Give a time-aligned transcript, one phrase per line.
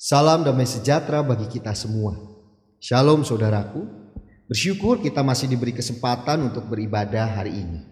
[0.00, 2.16] Salam damai sejahtera bagi kita semua.
[2.80, 3.84] Shalom saudaraku.
[4.48, 7.84] Bersyukur kita masih diberi kesempatan untuk beribadah hari ini.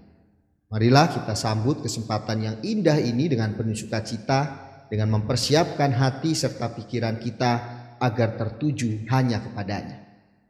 [0.73, 4.57] Marilah kita sambut kesempatan yang indah ini dengan penuh sukacita
[4.89, 7.53] dengan mempersiapkan hati serta pikiran kita
[8.01, 10.01] agar tertuju hanya kepadanya.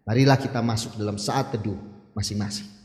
[0.06, 1.74] Marilah kita masuk dalam saat teduh
[2.14, 2.77] masing-masing.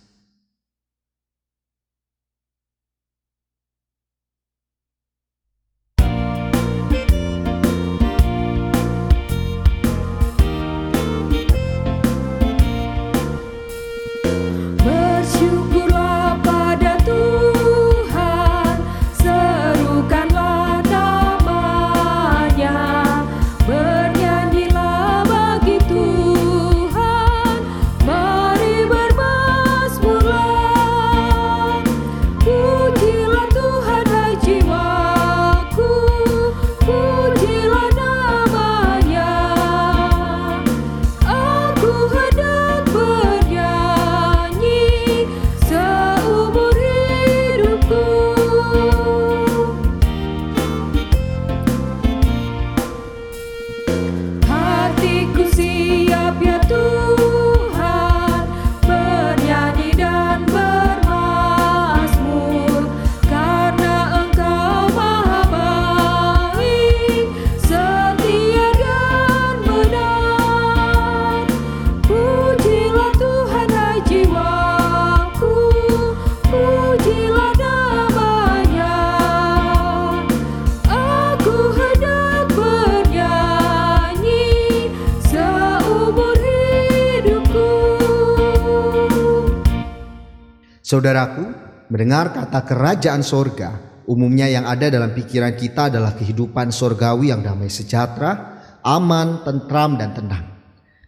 [90.93, 91.41] Saudaraku,
[91.89, 97.65] mendengar kata kerajaan sorga, umumnya yang ada dalam pikiran kita adalah kehidupan sorgawi yang damai
[97.65, 100.53] sejahtera, aman, tentram, dan tenang.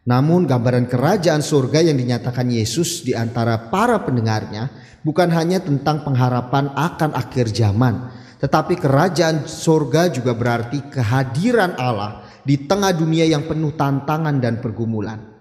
[0.10, 4.74] Namun gambaran kerajaan sorga yang dinyatakan Yesus di antara para pendengarnya
[5.06, 8.10] bukan hanya tentang pengharapan akan akhir zaman,
[8.42, 15.35] tetapi kerajaan sorga juga berarti kehadiran Allah di tengah dunia yang penuh tantangan dan pergumulan.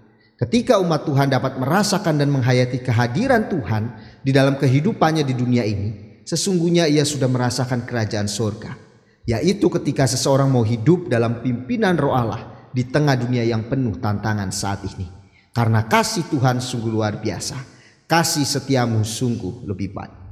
[0.45, 6.21] Ketika umat Tuhan dapat merasakan dan menghayati kehadiran Tuhan di dalam kehidupannya di dunia ini,
[6.21, 8.77] sesungguhnya ia sudah merasakan kerajaan sorga.
[9.25, 14.53] Yaitu ketika seseorang mau hidup dalam pimpinan roh Allah di tengah dunia yang penuh tantangan
[14.53, 15.09] saat ini.
[15.49, 17.57] Karena kasih Tuhan sungguh luar biasa.
[18.05, 20.24] Kasih setiamu sungguh lebih baik.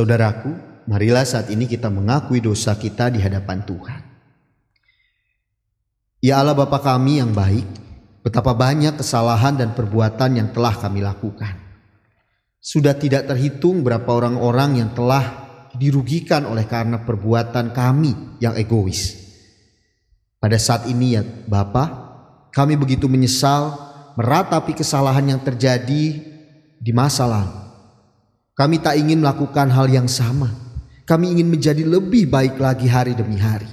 [0.00, 0.48] Saudaraku,
[0.88, 4.00] marilah saat ini kita mengakui dosa kita di hadapan Tuhan.
[6.24, 7.68] Ya Allah Bapa kami yang baik,
[8.24, 11.52] betapa banyak kesalahan dan perbuatan yang telah kami lakukan.
[12.64, 19.20] Sudah tidak terhitung berapa orang-orang yang telah dirugikan oleh karena perbuatan kami yang egois.
[20.40, 21.84] Pada saat ini ya Bapa,
[22.56, 23.76] kami begitu menyesal
[24.16, 26.24] meratapi kesalahan yang terjadi
[26.80, 27.59] di masa lalu.
[28.60, 30.52] Kami tak ingin melakukan hal yang sama.
[31.08, 33.72] Kami ingin menjadi lebih baik lagi hari demi hari.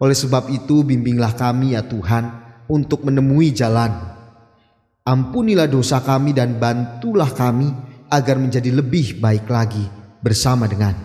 [0.00, 2.32] Oleh sebab itu, bimbinglah kami ya Tuhan
[2.64, 3.92] untuk menemui jalan.
[5.04, 7.68] Ampunilah dosa kami dan bantulah kami
[8.08, 9.84] agar menjadi lebih baik lagi
[10.24, 10.96] bersama dengan.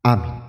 [0.00, 0.39] Amin.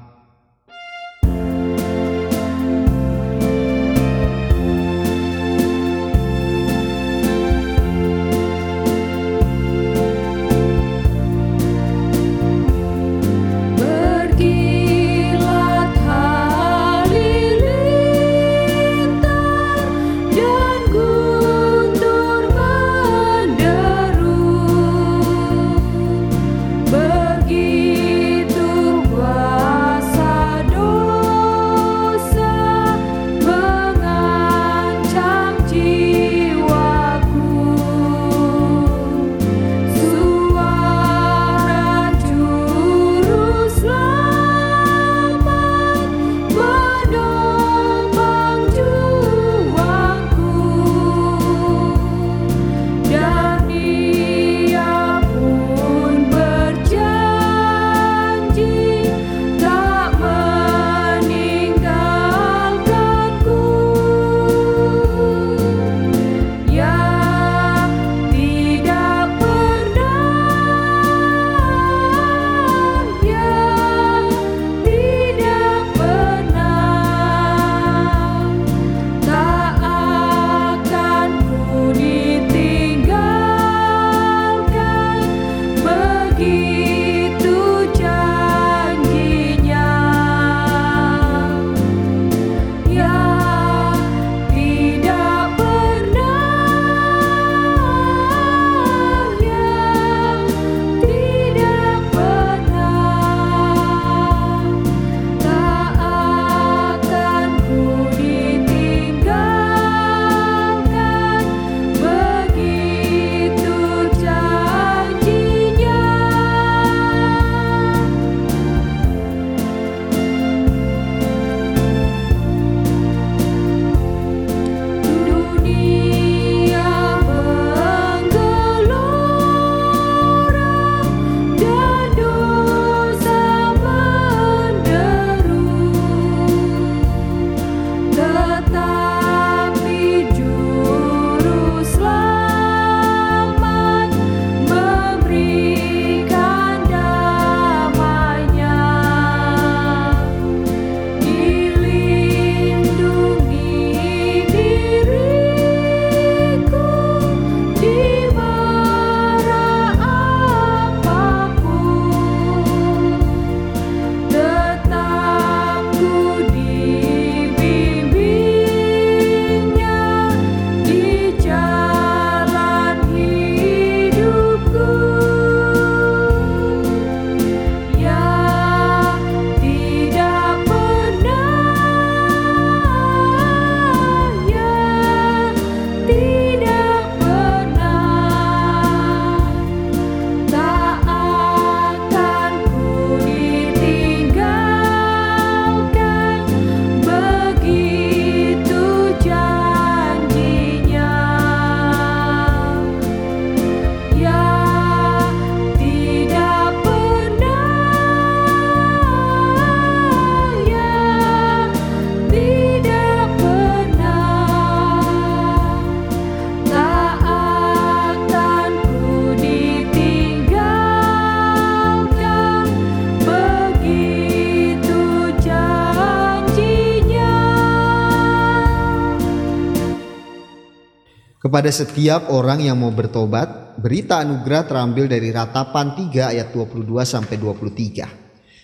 [231.52, 237.36] Kepada setiap orang yang mau bertobat, berita anugerah terambil dari ratapan 3 ayat 22 sampai
[237.36, 238.08] 23.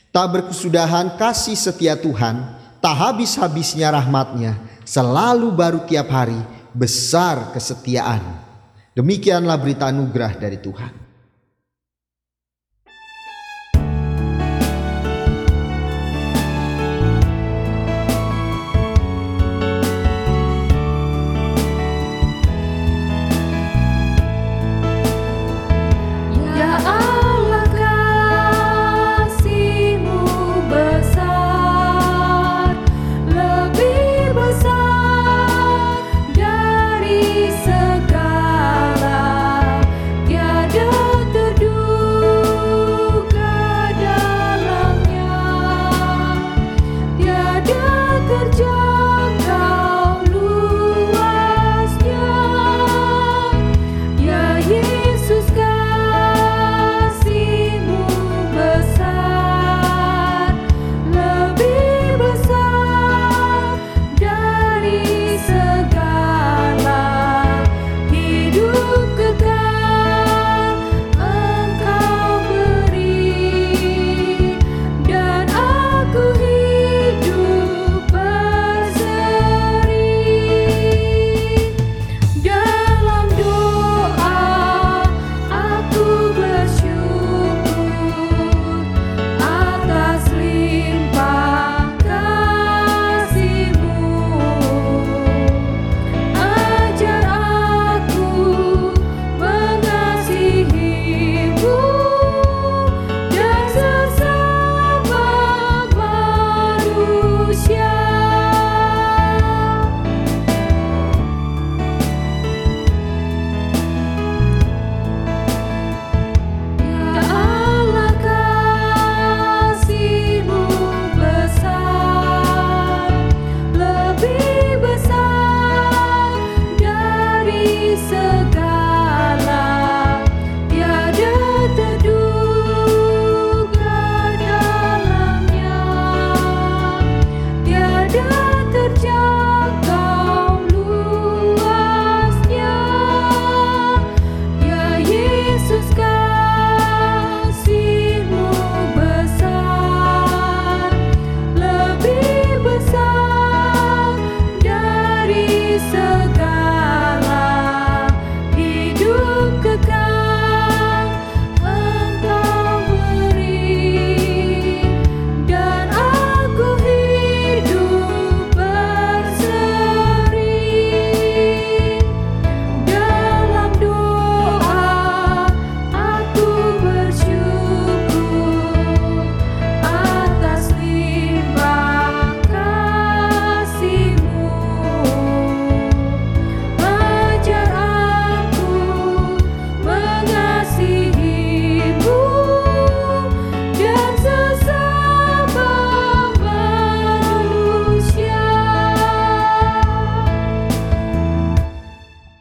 [0.07, 2.47] Tak berkesudahan kasih setia Tuhan,
[2.79, 4.55] tak habis-habisnya rahmatnya,
[4.87, 6.39] selalu baru tiap hari,
[6.71, 8.23] besar kesetiaan.
[8.95, 11.06] Demikianlah berita anugerah dari Tuhan.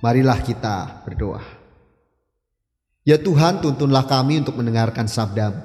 [0.06, 1.42] Marilah kita berdoa.
[3.02, 5.58] Ya Tuhan, tuntunlah kami untuk mendengarkan sabdamu.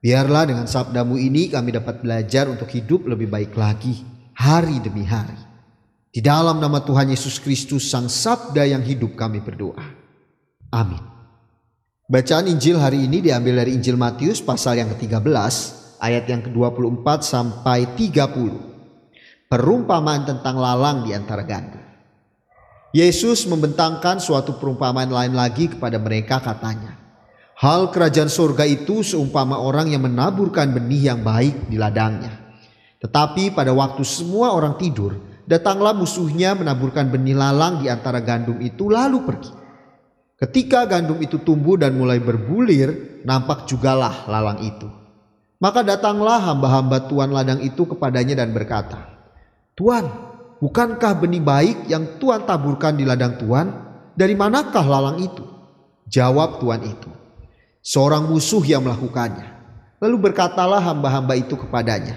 [0.00, 5.36] Biarlah dengan sabdamu ini kami dapat belajar untuk hidup lebih baik lagi, hari demi hari.
[6.08, 9.84] Di dalam nama Tuhan Yesus Kristus, Sang Sabda yang hidup kami berdoa.
[10.72, 11.04] Amin.
[12.08, 15.28] Bacaan Injil hari ini diambil dari Injil Matius pasal yang ke-13,
[16.00, 19.52] ayat yang ke-24 sampai 30.
[19.52, 21.77] Perumpamaan tentang lalang di antara gandum.
[22.96, 26.96] Yesus membentangkan suatu perumpamaan lain lagi kepada mereka katanya.
[27.58, 32.32] Hal kerajaan surga itu seumpama orang yang menaburkan benih yang baik di ladangnya.
[33.02, 38.88] Tetapi pada waktu semua orang tidur, datanglah musuhnya menaburkan benih lalang di antara gandum itu
[38.88, 39.52] lalu pergi.
[40.38, 44.86] Ketika gandum itu tumbuh dan mulai berbulir, nampak jugalah lalang itu.
[45.58, 49.18] Maka datanglah hamba-hamba tuan ladang itu kepadanya dan berkata,
[49.74, 50.27] Tuan,
[50.58, 53.66] bukankah benih baik yang Tuan taburkan di ladang Tuan?
[54.18, 55.46] Dari manakah lalang itu?
[56.08, 57.10] Jawab Tuan itu,
[57.84, 59.46] seorang musuh yang melakukannya.
[60.00, 62.16] Lalu berkatalah hamba-hamba itu kepadanya,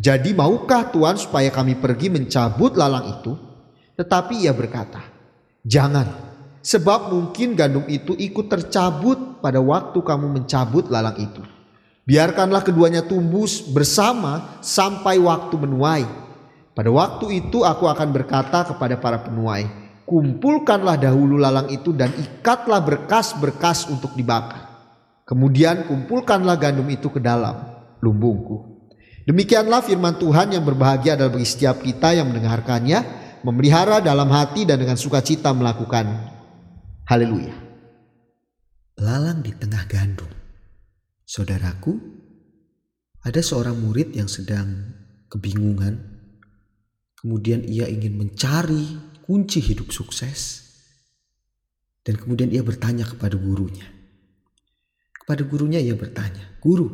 [0.00, 3.36] Jadi maukah Tuan supaya kami pergi mencabut lalang itu?
[3.98, 5.02] Tetapi ia berkata,
[5.66, 6.06] Jangan,
[6.62, 11.42] sebab mungkin gandum itu ikut tercabut pada waktu kamu mencabut lalang itu.
[12.02, 16.04] Biarkanlah keduanya tumbuh bersama sampai waktu menuai.
[16.72, 19.68] Pada waktu itu aku akan berkata kepada para penuai,
[20.08, 24.72] kumpulkanlah dahulu lalang itu dan ikatlah berkas-berkas untuk dibakar.
[25.28, 28.72] Kemudian kumpulkanlah gandum itu ke dalam lumbungku.
[29.22, 32.98] Demikianlah firman Tuhan yang berbahagia adalah bagi setiap kita yang mendengarkannya,
[33.46, 36.10] memelihara dalam hati dan dengan sukacita melakukan.
[37.06, 37.54] Haleluya.
[38.98, 40.28] Lalang di tengah gandum.
[41.22, 41.96] Saudaraku,
[43.22, 44.90] ada seorang murid yang sedang
[45.30, 46.11] kebingungan.
[47.22, 50.58] Kemudian ia ingin mencari kunci hidup sukses.
[52.02, 53.86] Dan kemudian ia bertanya kepada gurunya.
[55.14, 56.90] Kepada gurunya ia bertanya, "Guru,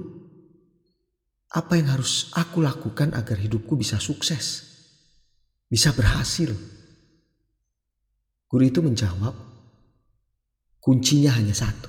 [1.49, 4.69] apa yang harus aku lakukan agar hidupku bisa sukses?
[5.65, 6.53] Bisa berhasil?"
[8.53, 9.33] Guru itu menjawab,
[10.77, 11.89] "Kuncinya hanya satu.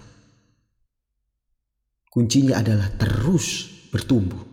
[2.08, 4.49] Kuncinya adalah terus bertumbuh."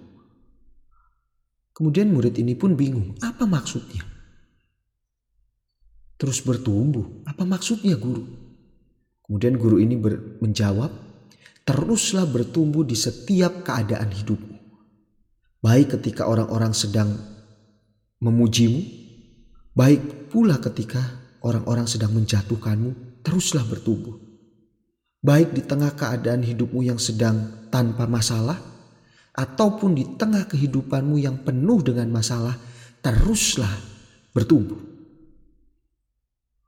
[1.77, 4.01] Kemudian murid ini pun bingung, apa maksudnya?
[6.17, 8.25] Terus bertumbuh, apa maksudnya guru?
[9.21, 10.89] Kemudian guru ini ber, menjawab,
[11.69, 14.57] teruslah bertumbuh di setiap keadaan hidupmu.
[15.61, 17.13] Baik ketika orang-orang sedang
[18.25, 18.81] memujimu,
[19.77, 21.05] baik pula ketika
[21.45, 24.17] orang-orang sedang menjatuhkanmu, teruslah bertumbuh.
[25.21, 28.57] Baik di tengah keadaan hidupmu yang sedang tanpa masalah,
[29.37, 32.57] ataupun di tengah kehidupanmu yang penuh dengan masalah,
[33.05, 33.71] teruslah
[34.33, 34.81] bertumbuh.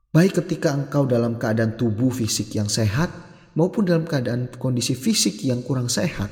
[0.09, 3.09] Baik ketika engkau dalam keadaan tubuh fisik yang sehat
[3.57, 6.29] maupun dalam keadaan kondisi fisik yang kurang sehat,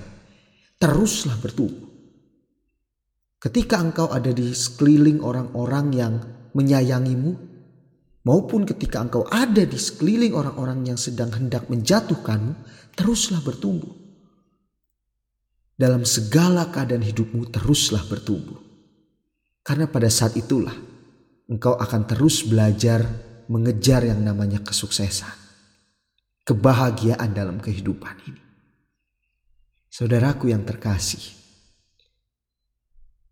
[0.77, 1.89] teruslah bertumbuh.
[3.38, 6.13] Ketika engkau ada di sekeliling orang-orang yang
[6.58, 7.38] menyayangimu,
[8.25, 12.58] maupun ketika engkau ada di sekeliling orang-orang yang sedang hendak menjatuhkanmu,
[12.98, 14.07] teruslah bertumbuh.
[15.77, 18.57] Dalam segala keadaan hidupmu, teruslah bertumbuh,
[19.62, 20.74] karena pada saat itulah
[21.46, 23.05] engkau akan terus belajar
[23.46, 25.38] mengejar yang namanya kesuksesan,
[26.41, 28.41] kebahagiaan dalam kehidupan ini.
[29.93, 31.22] Saudaraku yang terkasih,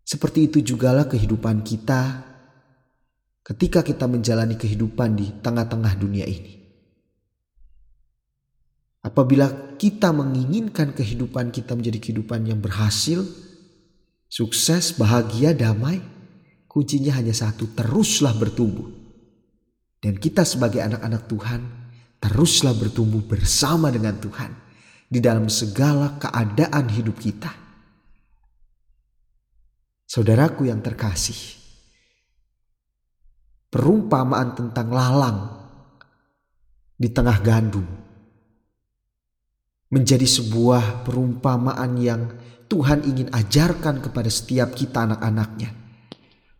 [0.06, 2.22] seperti itu jugalah kehidupan kita
[3.42, 6.65] ketika kita menjalani kehidupan di tengah-tengah dunia ini.
[9.06, 13.22] Apabila kita menginginkan kehidupan kita menjadi kehidupan yang berhasil,
[14.26, 16.02] sukses, bahagia, damai,
[16.66, 18.90] kuncinya hanya satu, teruslah bertumbuh.
[20.02, 21.60] Dan kita sebagai anak-anak Tuhan,
[22.18, 24.50] teruslah bertumbuh bersama dengan Tuhan
[25.06, 27.54] di dalam segala keadaan hidup kita.
[30.02, 31.38] Saudaraku yang terkasih,
[33.70, 35.38] perumpamaan tentang lalang
[36.98, 38.05] di tengah gandum
[39.90, 42.22] menjadi sebuah perumpamaan yang
[42.66, 45.70] Tuhan ingin ajarkan kepada setiap kita anak-anaknya.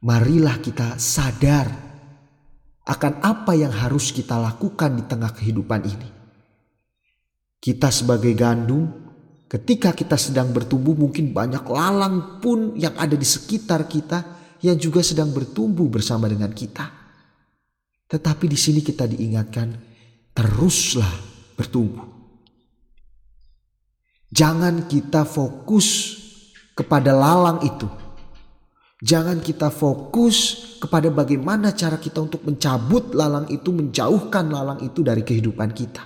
[0.07, 1.67] Marilah kita sadar
[2.87, 6.09] akan apa yang harus kita lakukan di tengah kehidupan ini.
[7.59, 8.87] Kita sebagai gandum,
[9.51, 14.23] ketika kita sedang bertumbuh mungkin banyak lalang pun yang ada di sekitar kita
[14.63, 16.87] yang juga sedang bertumbuh bersama dengan kita.
[18.07, 19.75] Tetapi di sini kita diingatkan,
[20.31, 21.11] teruslah
[21.59, 22.16] bertumbuh.
[24.31, 26.19] Jangan kita fokus
[26.75, 27.87] kepada lalang itu.
[29.01, 35.23] Jangan kita fokus kepada bagaimana cara kita untuk mencabut lalang itu, menjauhkan lalang itu dari
[35.23, 36.05] kehidupan kita.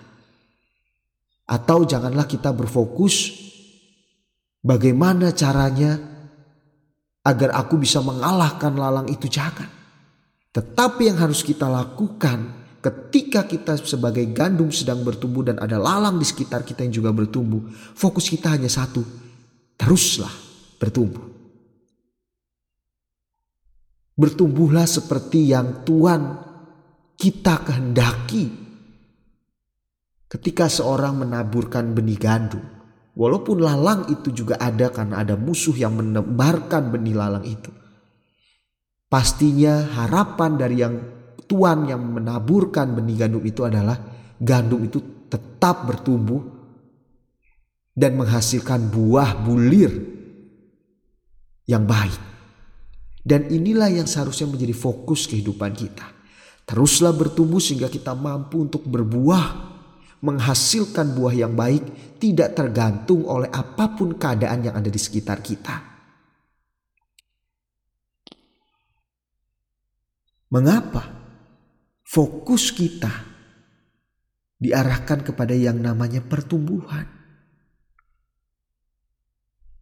[1.50, 3.35] Atau janganlah kita berfokus
[4.62, 5.98] bagaimana caranya
[7.24, 9.26] agar aku bisa mengalahkan lalang itu.
[9.26, 9.70] Jangan.
[10.50, 16.25] Tetapi yang harus kita lakukan ketika kita sebagai gandum sedang bertumbuh dan ada lalang di
[16.25, 19.05] sekitar kita yang juga bertumbuh, fokus kita hanya satu,
[19.77, 20.33] teruslah
[20.81, 21.29] bertumbuh.
[24.16, 26.40] Bertumbuhlah seperti yang Tuhan
[27.16, 28.45] kita kehendaki.
[30.31, 32.62] Ketika seorang menaburkan benih gandum,
[33.16, 37.73] walaupun lalang itu juga ada karena ada musuh yang menebarkan benih lalang itu.
[39.11, 40.95] Pastinya harapan dari yang
[41.50, 43.98] Tuhan yang menaburkan benih gandum itu adalah
[44.38, 46.38] gandum itu tetap bertumbuh
[47.90, 49.90] dan menghasilkan buah bulir
[51.66, 52.30] yang baik.
[53.20, 56.06] Dan inilah yang seharusnya menjadi fokus kehidupan kita.
[56.64, 59.44] Teruslah bertumbuh sehingga kita mampu untuk berbuah,
[60.22, 65.82] menghasilkan buah yang baik, tidak tergantung oleh apa pun keadaan yang ada di sekitar kita.
[70.50, 71.19] Mengapa?
[72.11, 73.23] Fokus kita
[74.59, 77.07] diarahkan kepada yang namanya pertumbuhan.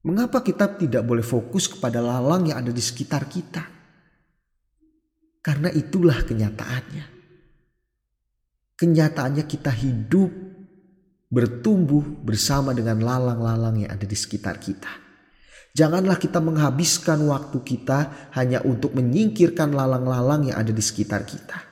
[0.04, 3.64] Mengapa kita tidak boleh fokus kepada lalang yang ada di sekitar kita?
[5.40, 7.16] Karena itulah kenyataannya.
[8.78, 10.30] kenyataannya kita hidup
[11.34, 14.86] bertumbuh bersama dengan lalang-lalang yang ada di sekitar kita.
[15.74, 21.67] Janganlah kita menghabiskan waktu kita hanya untuk menyingkirkan lalang-lalang yang ada di sekitar kita.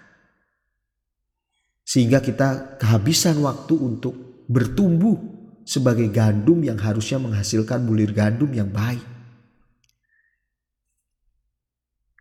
[1.87, 5.15] Sehingga kita kehabisan waktu untuk bertumbuh
[5.63, 9.03] sebagai gandum yang harusnya menghasilkan bulir gandum yang baik.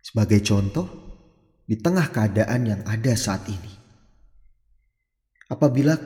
[0.06, 0.86] Sebagai contoh,
[1.66, 3.74] di tengah keadaan yang ada saat ini,
[5.50, 5.98] apabila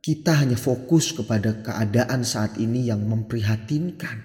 [0.00, 4.24] kita hanya fokus kepada keadaan saat ini yang memprihatinkan,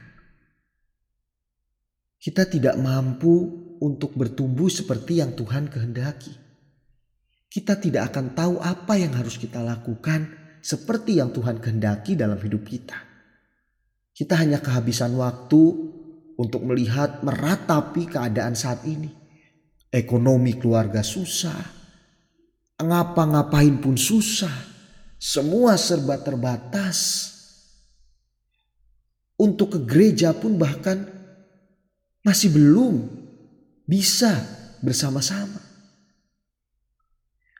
[2.24, 3.52] kita tidak mampu
[3.84, 6.45] untuk bertumbuh seperti yang Tuhan kehendaki.
[7.48, 10.28] Kita tidak akan tahu apa yang harus kita lakukan
[10.60, 12.98] seperti yang Tuhan kehendaki dalam hidup kita.
[14.16, 15.64] Kita hanya kehabisan waktu
[16.36, 19.12] untuk melihat meratapi keadaan saat ini.
[19.92, 21.60] Ekonomi keluarga susah,
[22.82, 24.52] ngapa-ngapain pun susah,
[25.16, 27.32] semua serba terbatas.
[29.36, 31.08] Untuk ke gereja pun bahkan
[32.24, 33.04] masih belum
[33.84, 34.32] bisa
[34.80, 35.64] bersama-sama.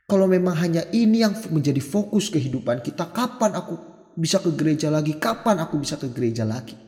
[0.06, 3.74] Kalau memang hanya ini yang menjadi fokus kehidupan kita, kapan aku
[4.14, 5.18] bisa ke gereja lagi?
[5.18, 6.78] Kapan aku bisa ke gereja lagi?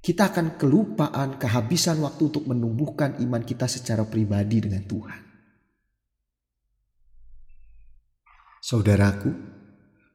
[0.00, 5.20] Kita akan kelupaan, kehabisan waktu untuk menumbuhkan iman kita secara pribadi dengan Tuhan.
[8.64, 9.30] Saudaraku,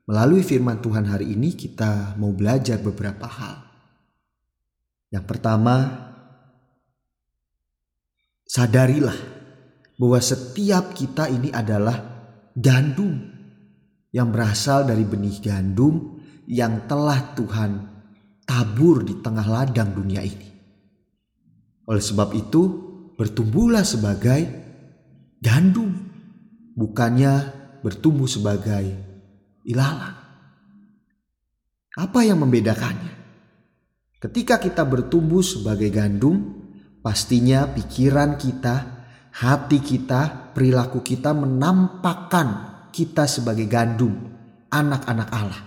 [0.09, 3.61] melalui firman Tuhan hari ini kita mau belajar beberapa hal.
[5.13, 5.75] Yang pertama,
[8.47, 9.40] sadarilah
[10.01, 12.01] bahwa setiap kita ini adalah
[12.57, 13.21] gandum
[14.09, 16.17] yang berasal dari benih gandum
[16.49, 17.71] yang telah Tuhan
[18.49, 20.49] tabur di tengah ladang dunia ini.
[21.85, 22.61] Oleh sebab itu,
[23.13, 24.41] bertumbuhlah sebagai
[25.37, 25.93] gandum,
[26.73, 27.33] bukannya
[27.85, 28.97] bertumbuh sebagai
[29.69, 30.17] ilalang.
[31.93, 33.21] Apa yang membedakannya?
[34.17, 36.57] Ketika kita bertumbuh sebagai gandum,
[37.05, 38.90] pastinya pikiran kita,
[39.31, 42.47] hati kita, perilaku kita menampakkan
[42.91, 44.11] kita sebagai gandum,
[44.67, 45.63] anak-anak Allah.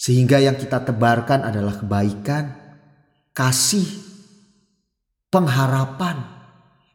[0.00, 2.44] Sehingga yang kita tebarkan adalah kebaikan,
[3.36, 3.84] kasih,
[5.28, 6.40] pengharapan.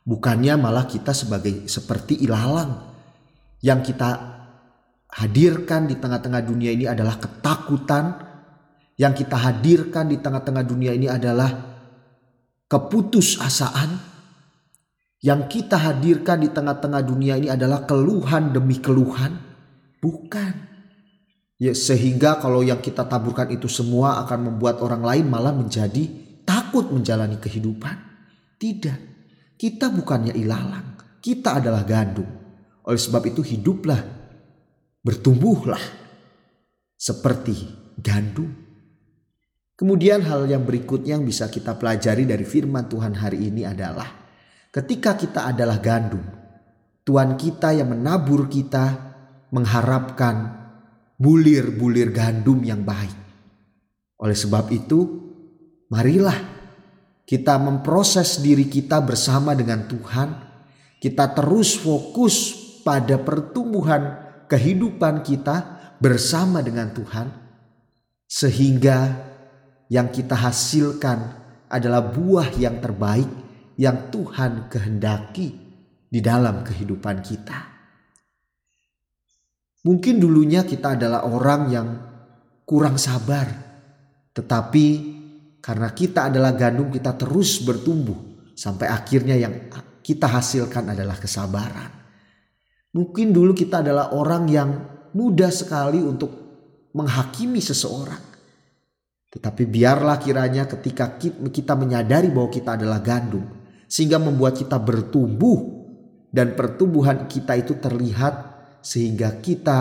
[0.06, 2.78] Bukannya malah kita sebagai seperti ilalang
[3.66, 4.10] yang kita
[5.10, 8.14] hadirkan di tengah-tengah dunia ini adalah ketakutan,
[8.96, 11.50] yang kita hadirkan di tengah-tengah dunia ini adalah
[12.70, 14.15] keputusasaan,
[15.26, 19.34] yang kita hadirkan di tengah-tengah dunia ini adalah keluhan demi keluhan,
[19.98, 20.54] bukan.
[21.58, 26.06] Ya sehingga kalau yang kita taburkan itu semua akan membuat orang lain malah menjadi
[26.46, 27.98] takut menjalani kehidupan.
[28.62, 29.00] Tidak.
[29.58, 30.94] Kita bukannya ilalang,
[31.26, 32.28] kita adalah gandum.
[32.86, 33.98] Oleh sebab itu hiduplah,
[35.02, 35.82] bertumbuhlah
[36.94, 37.56] seperti
[37.98, 38.54] gandum.
[39.74, 44.25] Kemudian hal yang berikutnya yang bisa kita pelajari dari firman Tuhan hari ini adalah
[44.76, 46.20] ketika kita adalah gandum,
[47.08, 49.16] Tuhan kita yang menabur kita
[49.56, 50.52] mengharapkan
[51.16, 53.16] bulir-bulir gandum yang baik.
[54.20, 55.00] Oleh sebab itu,
[55.88, 56.36] marilah
[57.24, 60.44] kita memproses diri kita bersama dengan Tuhan,
[61.00, 62.52] kita terus fokus
[62.84, 64.20] pada pertumbuhan
[64.52, 65.56] kehidupan kita
[66.04, 67.32] bersama dengan Tuhan,
[68.28, 69.24] sehingga
[69.88, 73.45] yang kita hasilkan adalah buah yang terbaik
[73.76, 75.48] yang Tuhan kehendaki
[76.08, 77.60] di dalam kehidupan kita.
[79.86, 81.88] Mungkin dulunya kita adalah orang yang
[82.66, 83.46] kurang sabar,
[84.34, 84.86] tetapi
[85.62, 88.18] karena kita adalah gandum kita terus bertumbuh
[88.58, 89.54] sampai akhirnya yang
[90.02, 91.92] kita hasilkan adalah kesabaran.
[92.96, 94.70] Mungkin dulu kita adalah orang yang
[95.14, 96.32] mudah sekali untuk
[96.96, 98.24] menghakimi seseorang.
[99.36, 101.20] Tetapi biarlah kiranya ketika
[101.52, 103.65] kita menyadari bahwa kita adalah gandum
[103.96, 105.88] sehingga membuat kita bertumbuh
[106.36, 108.52] dan pertumbuhan kita itu terlihat
[108.84, 109.80] sehingga kita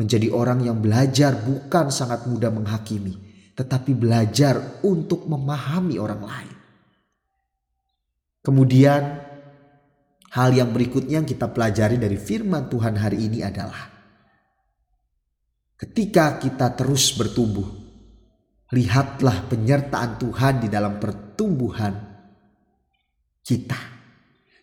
[0.00, 3.28] menjadi orang yang belajar bukan sangat mudah menghakimi
[3.60, 6.56] tetapi belajar untuk memahami orang lain.
[8.40, 9.20] Kemudian,
[10.32, 13.84] hal yang berikutnya yang kita pelajari dari firman Tuhan hari ini adalah
[15.76, 17.68] ketika kita terus bertumbuh,
[18.72, 22.09] lihatlah penyertaan Tuhan di dalam pertumbuhan
[23.42, 23.80] kita.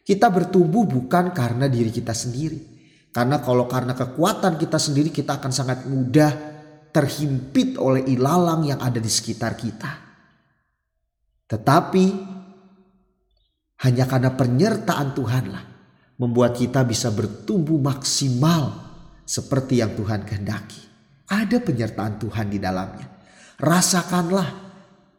[0.08, 2.78] Kita bertumbuh bukan karena diri kita sendiri,
[3.12, 6.32] karena kalau karena kekuatan kita sendiri, kita akan sangat mudah
[6.94, 9.92] terhimpit oleh ilalang yang ada di sekitar kita.
[11.48, 12.06] Tetapi
[13.88, 15.66] hanya karena penyertaan Tuhanlah
[16.18, 18.74] membuat kita bisa bertumbuh maksimal
[19.24, 20.82] seperti yang Tuhan kehendaki.
[21.28, 23.08] Ada penyertaan Tuhan di dalamnya.
[23.60, 24.48] Rasakanlah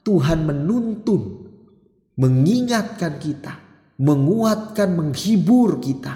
[0.03, 1.48] Tuhan menuntun,
[2.19, 3.55] mengingatkan kita,
[4.03, 6.15] menguatkan, menghibur kita.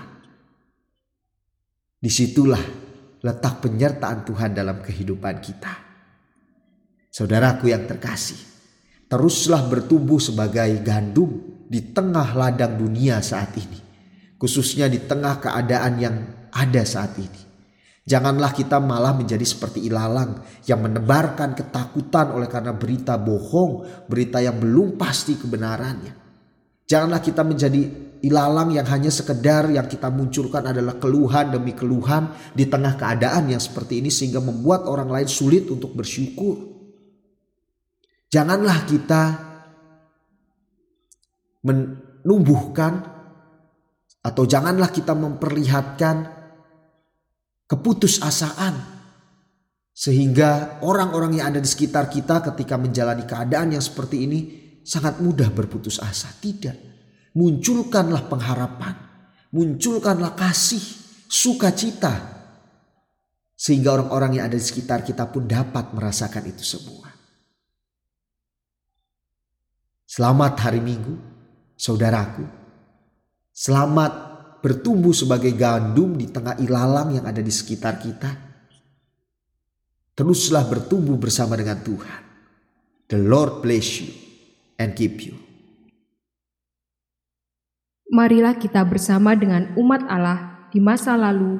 [2.02, 2.60] Di situlah
[3.22, 5.72] letak penyertaan Tuhan dalam kehidupan kita.
[7.12, 8.40] Saudaraku yang terkasih,
[9.06, 13.78] teruslah bertumbuh sebagai gandum di tengah ladang dunia saat ini,
[14.42, 16.16] khususnya di tengah keadaan yang
[16.50, 17.51] ada saat ini.
[18.02, 24.58] Janganlah kita malah menjadi seperti ilalang yang menebarkan ketakutan oleh karena berita bohong, berita yang
[24.58, 26.10] belum pasti kebenarannya.
[26.82, 27.82] Janganlah kita menjadi
[28.26, 33.62] ilalang yang hanya sekedar yang kita munculkan adalah keluhan demi keluhan di tengah keadaan yang
[33.62, 36.58] seperti ini sehingga membuat orang lain sulit untuk bersyukur.
[38.34, 39.22] Janganlah kita
[41.62, 42.98] menumbuhkan
[44.26, 46.41] atau janganlah kita memperlihatkan
[47.72, 48.74] keputusasaan
[49.96, 54.40] sehingga orang-orang yang ada di sekitar kita ketika menjalani keadaan yang seperti ini
[54.85, 56.28] sangat mudah berputus asa.
[56.37, 56.92] Tidak.
[57.32, 58.92] Munculkanlah pengharapan,
[59.56, 60.85] munculkanlah kasih,
[61.24, 62.32] sukacita
[63.56, 67.08] sehingga orang-orang yang ada di sekitar kita pun dapat merasakan itu semua.
[70.04, 71.16] Selamat hari Minggu,
[71.72, 72.44] saudaraku.
[73.48, 74.31] Selamat
[74.62, 78.31] bertumbuh sebagai gandum di tengah ilalang yang ada di sekitar kita.
[80.14, 82.20] Teruslah bertumbuh bersama dengan Tuhan.
[83.11, 84.14] The Lord bless you
[84.79, 85.37] and keep you.
[88.12, 91.59] Marilah kita bersama dengan umat Allah di masa lalu,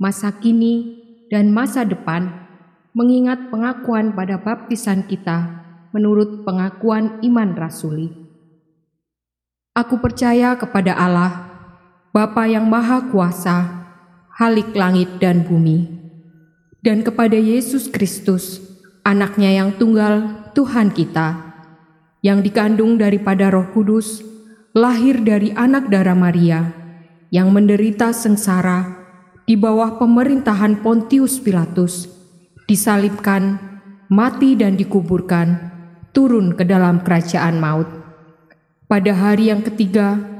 [0.00, 2.40] masa kini, dan masa depan
[2.96, 5.62] mengingat pengakuan pada baptisan kita
[5.94, 8.10] menurut pengakuan iman rasuli.
[9.76, 11.49] Aku percaya kepada Allah,
[12.10, 13.86] Bapa yang Maha Kuasa,
[14.34, 15.86] Halik langit dan bumi,
[16.82, 18.58] dan kepada Yesus Kristus,
[19.06, 21.54] anaknya yang tunggal, Tuhan kita,
[22.18, 24.26] yang dikandung daripada roh kudus,
[24.74, 26.74] lahir dari anak darah Maria,
[27.30, 28.90] yang menderita sengsara
[29.46, 32.10] di bawah pemerintahan Pontius Pilatus,
[32.66, 33.54] disalibkan,
[34.10, 35.70] mati dan dikuburkan,
[36.10, 37.86] turun ke dalam kerajaan maut.
[38.90, 40.39] Pada hari yang ketiga,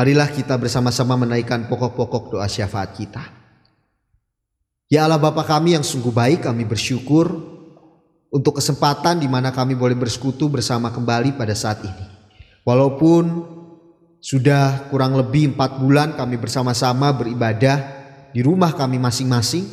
[0.00, 3.20] Marilah kita bersama-sama menaikkan pokok-pokok doa syafaat kita.
[4.88, 7.28] Ya Allah Bapa kami yang sungguh baik, kami bersyukur
[8.32, 12.06] untuk kesempatan di mana kami boleh bersekutu bersama kembali pada saat ini.
[12.64, 13.44] Walaupun
[14.24, 17.84] sudah kurang lebih empat bulan kami bersama-sama beribadah
[18.32, 19.68] di rumah kami masing-masing,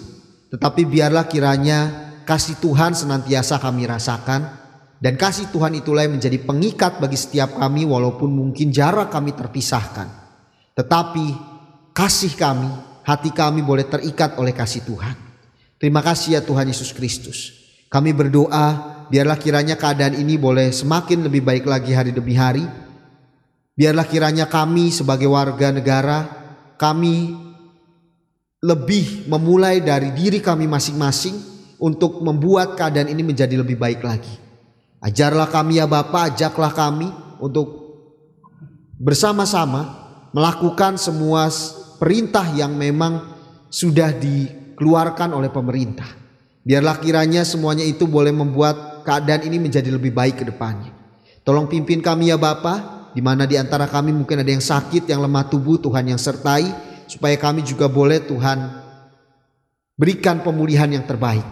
[0.52, 4.44] tetapi biarlah kiranya kasih Tuhan senantiasa kami rasakan
[4.98, 10.10] dan kasih Tuhan itulah yang menjadi pengikat bagi setiap kami walaupun mungkin jarak kami terpisahkan.
[10.74, 11.26] Tetapi
[11.94, 12.70] kasih kami,
[13.06, 15.14] hati kami boleh terikat oleh kasih Tuhan.
[15.78, 17.54] Terima kasih ya Tuhan Yesus Kristus.
[17.94, 22.66] Kami berdoa biarlah kiranya keadaan ini boleh semakin lebih baik lagi hari demi hari.
[23.78, 26.26] Biarlah kiranya kami sebagai warga negara,
[26.82, 27.38] kami
[28.66, 31.38] lebih memulai dari diri kami masing-masing
[31.78, 34.47] untuk membuat keadaan ini menjadi lebih baik lagi.
[34.98, 37.86] Ajarlah kami ya Bapa, ajaklah kami untuk
[38.98, 41.50] bersama-sama melakukan semua
[42.02, 43.22] perintah yang memang
[43.70, 46.08] sudah dikeluarkan oleh pemerintah.
[46.66, 50.92] Biarlah kiranya semuanya itu boleh membuat keadaan ini menjadi lebih baik ke depannya.
[51.48, 55.24] Tolong pimpin kami ya Bapa, di mana di antara kami mungkin ada yang sakit, yang
[55.24, 56.68] lemah tubuh, Tuhan yang sertai,
[57.08, 58.84] supaya kami juga boleh Tuhan
[59.96, 61.46] berikan pemulihan yang terbaik.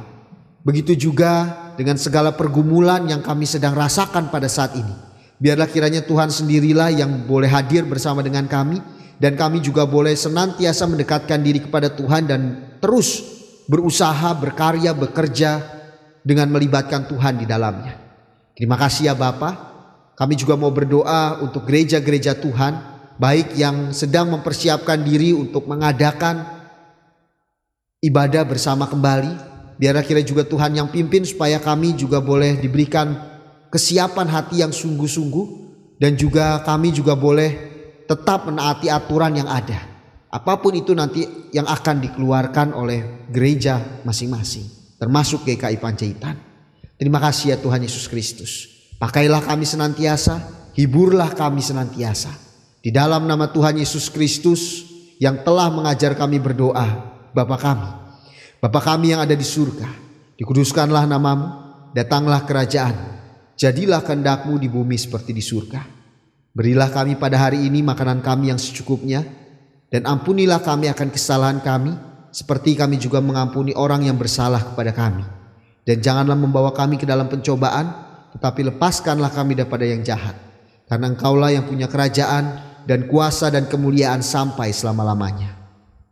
[0.68, 4.96] Begitu juga dengan segala pergumulan yang kami sedang rasakan pada saat ini.
[5.36, 8.80] Biarlah kiranya Tuhan sendirilah yang boleh hadir bersama dengan kami
[9.20, 12.42] dan kami juga boleh senantiasa mendekatkan diri kepada Tuhan dan
[12.80, 13.24] terus
[13.68, 15.60] berusaha, berkarya, bekerja
[16.24, 18.00] dengan melibatkan Tuhan di dalamnya.
[18.56, 19.76] Terima kasih ya Bapak.
[20.16, 22.80] Kami juga mau berdoa untuk gereja-gereja Tuhan,
[23.20, 26.48] baik yang sedang mempersiapkan diri untuk mengadakan
[28.00, 33.12] ibadah bersama kembali, Biarlah kira juga Tuhan yang pimpin supaya kami juga boleh diberikan
[33.68, 35.48] kesiapan hati yang sungguh-sungguh
[36.00, 37.76] dan juga kami juga boleh
[38.08, 39.96] tetap menaati aturan yang ada.
[40.36, 41.24] apa pun itu nanti
[41.56, 44.68] yang akan dikeluarkan oleh gereja masing-masing,
[45.00, 46.36] termasuk GKI Panjaitan.
[47.00, 48.68] Terima kasih ya Tuhan Yesus Kristus.
[49.00, 50.44] Pakailah kami senantiasa,
[50.76, 52.36] hiburlah kami senantiasa.
[52.84, 54.84] Di dalam nama Tuhan Yesus Kristus
[55.24, 56.84] yang telah mengajar kami berdoa,
[57.32, 58.05] Bapa kami.
[58.65, 59.86] Bapa kami yang ada di surga,
[60.41, 61.54] dikuduskanlah namamu,
[61.93, 62.97] datanglah kerajaan,
[63.54, 65.86] jadilah kehendakmu di bumi seperti di surga.
[66.49, 69.21] Berilah kami pada hari ini makanan kami yang secukupnya,
[69.93, 71.93] dan ampunilah kami akan kesalahan kami,
[72.34, 75.21] seperti kami juga mengampuni orang yang bersalah kepada kami.
[75.86, 77.86] Dan janganlah membawa kami ke dalam pencobaan,
[78.34, 80.34] tetapi lepaskanlah kami daripada yang jahat.
[80.89, 85.54] Karena engkaulah yang punya kerajaan dan kuasa dan kemuliaan sampai selama-lamanya.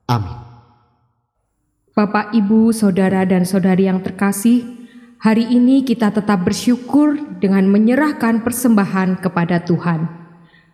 [0.06, 0.53] Amin.
[1.94, 4.66] Bapak, Ibu, Saudara, dan Saudari yang terkasih,
[5.22, 10.10] hari ini kita tetap bersyukur dengan menyerahkan persembahan kepada Tuhan.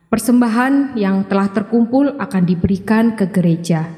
[0.07, 3.91] Persembahan yang telah terkumpul akan diberikan ke gereja.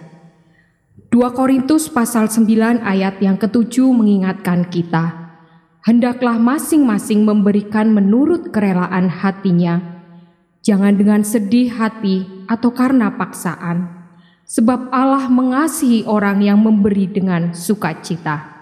[1.13, 5.37] 2 Korintus pasal 9 ayat yang ketujuh mengingatkan kita,
[5.85, 9.77] hendaklah masing-masing memberikan menurut kerelaan hatinya,
[10.65, 14.00] jangan dengan sedih hati atau karena paksaan,
[14.51, 18.60] sebab Allah mengasihi orang yang memberi dengan sukacita.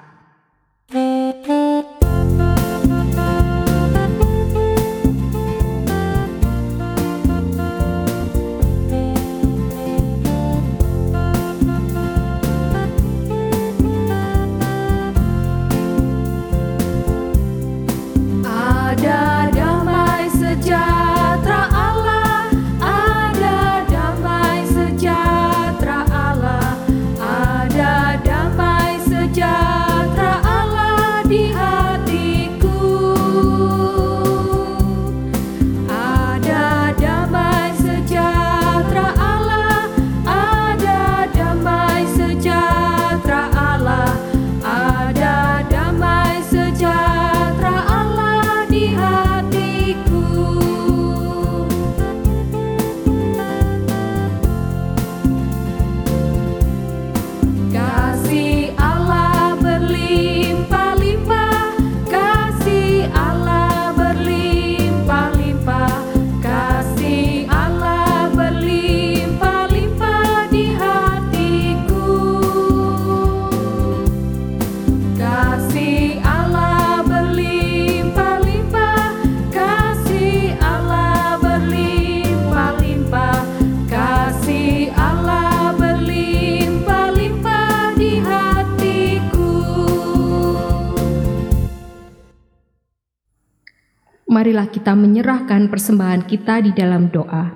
[94.39, 97.51] Marilah kita menyerahkan persembahan kita di dalam doa.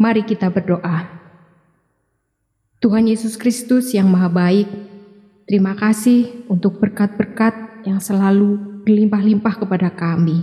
[0.00, 1.04] Mari kita berdoa.
[2.80, 4.72] Tuhan Yesus Kristus yang Maha Baik,
[5.44, 8.56] terima kasih untuk berkat-berkat yang selalu
[8.88, 10.40] berlimpah-limpah kepada kami.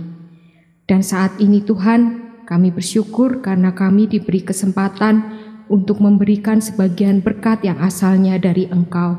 [0.86, 5.34] Dan saat ini Tuhan, kami bersyukur karena kami diberi kesempatan
[5.66, 9.18] untuk memberikan sebagian berkat yang asalnya dari Engkau.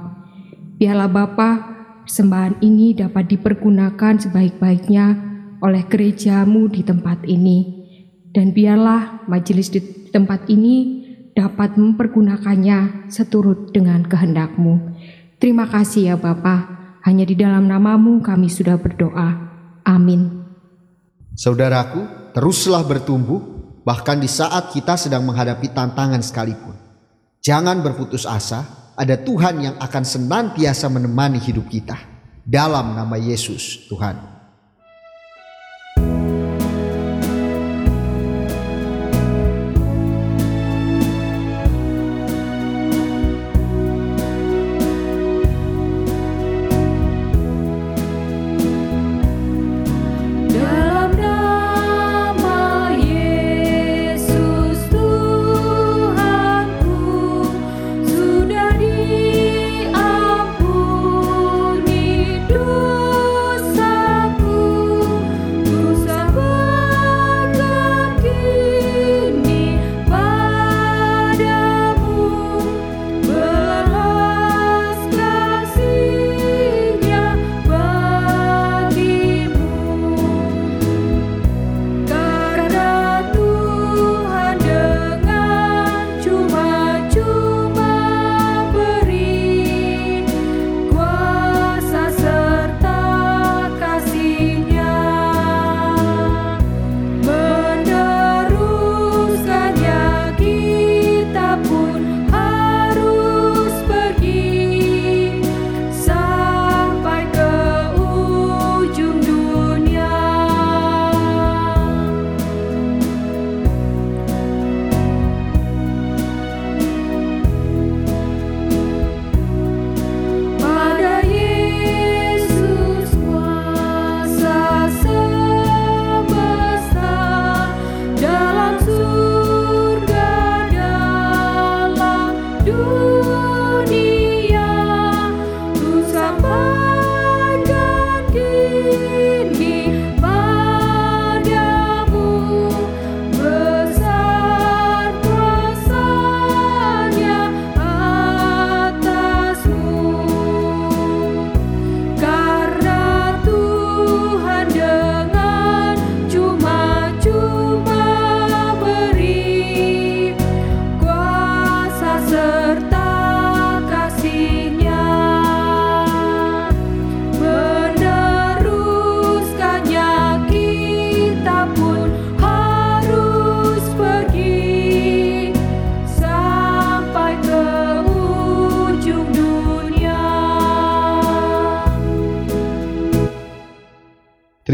[0.80, 1.50] Biarlah Bapa,
[2.08, 5.31] persembahan ini dapat dipergunakan sebaik-baiknya
[5.62, 7.80] oleh gerejamu di tempat ini.
[8.32, 14.98] Dan biarlah majelis di tempat ini dapat mempergunakannya seturut dengan kehendakmu.
[15.40, 16.70] Terima kasih ya Bapa,
[17.04, 19.52] hanya di dalam namamu kami sudah berdoa.
[19.84, 20.46] Amin.
[21.34, 23.42] Saudaraku, teruslah bertumbuh,
[23.82, 26.76] bahkan di saat kita sedang menghadapi tantangan sekalipun.
[27.42, 31.98] Jangan berputus asa, ada Tuhan yang akan senantiasa menemani hidup kita.
[32.46, 34.31] Dalam nama Yesus, Tuhan.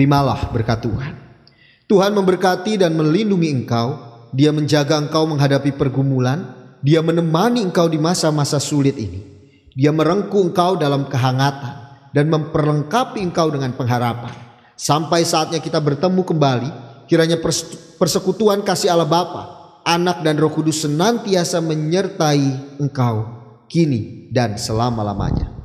[0.07, 1.13] Terimalah berkat Tuhan.
[1.83, 3.99] Tuhan memberkati dan melindungi engkau.
[4.31, 6.47] Dia menjaga engkau menghadapi pergumulan.
[6.79, 9.19] Dia menemani engkau di masa-masa sulit ini.
[9.75, 11.75] Dia merengkuh engkau dalam kehangatan
[12.15, 14.31] dan memperlengkapi engkau dengan pengharapan.
[14.79, 16.69] Sampai saatnya kita bertemu kembali,
[17.11, 17.35] kiranya
[17.99, 19.43] persekutuan kasih Allah Bapa,
[19.83, 23.27] Anak dan Roh Kudus senantiasa menyertai engkau
[23.67, 25.56] kini dan selama-lamanya.